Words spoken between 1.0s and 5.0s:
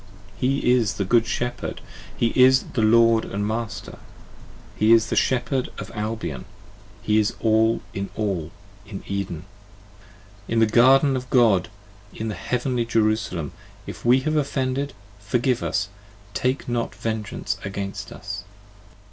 Good shepherd, he is the Lord and master: He